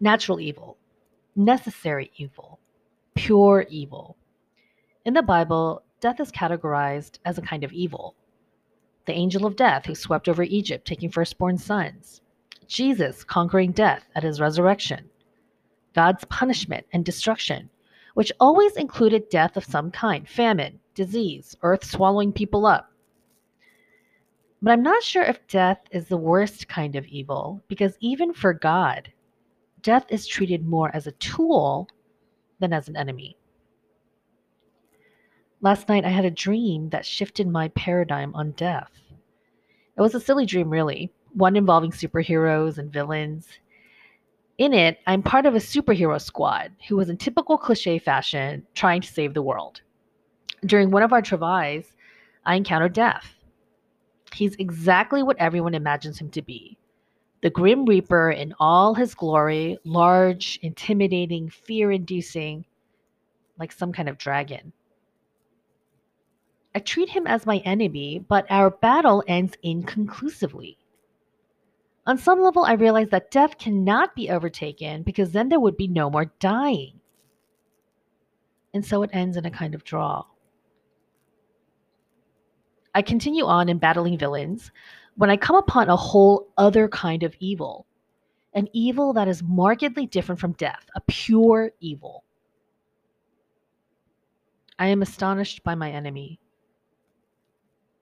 [0.00, 0.78] natural evil,
[1.36, 2.58] necessary evil,
[3.14, 4.16] pure evil.
[5.04, 8.14] In the Bible, death is categorized as a kind of evil.
[9.06, 12.22] The angel of death who swept over Egypt, taking firstborn sons.
[12.66, 15.10] Jesus conquering death at his resurrection.
[15.94, 17.68] God's punishment and destruction,
[18.14, 22.90] which always included death of some kind famine, disease, earth swallowing people up.
[24.62, 28.52] But I'm not sure if death is the worst kind of evil, because even for
[28.52, 29.10] God,
[29.82, 31.88] death is treated more as a tool
[32.58, 33.36] than as an enemy.
[35.60, 38.90] Last night, I had a dream that shifted my paradigm on death.
[39.96, 43.46] It was a silly dream, really, one involving superheroes and villains.
[44.56, 49.02] In it, I'm part of a superhero squad who was in typical cliche fashion trying
[49.02, 49.82] to save the world.
[50.64, 51.92] During one of our travails,
[52.44, 53.34] I encountered death.
[54.32, 56.78] He's exactly what everyone imagines him to be
[57.42, 62.66] the Grim Reaper in all his glory, large, intimidating, fear inducing,
[63.58, 64.72] like some kind of dragon.
[66.74, 70.76] I treat him as my enemy, but our battle ends inconclusively.
[72.06, 75.88] On some level, I realize that death cannot be overtaken because then there would be
[75.88, 77.00] no more dying.
[78.72, 80.24] And so it ends in a kind of draw.
[82.94, 84.70] I continue on in battling villains
[85.20, 87.84] when I come upon a whole other kind of evil,
[88.54, 92.24] an evil that is markedly different from death, a pure evil.
[94.78, 96.40] I am astonished by my enemy.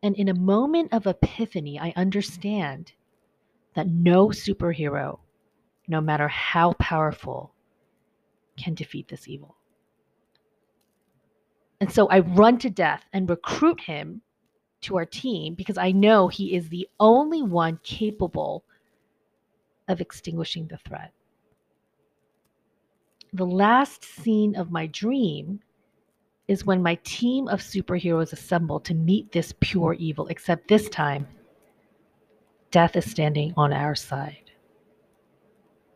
[0.00, 2.92] And in a moment of epiphany, I understand
[3.74, 5.18] that no superhero,
[5.88, 7.52] no matter how powerful,
[8.56, 9.56] can defeat this evil.
[11.80, 14.22] And so I run to death and recruit him
[14.82, 18.64] to our team because I know he is the only one capable
[19.88, 21.12] of extinguishing the threat.
[23.32, 25.60] The last scene of my dream
[26.46, 31.26] is when my team of superheroes assemble to meet this pure evil, except this time,
[32.70, 34.47] death is standing on our side.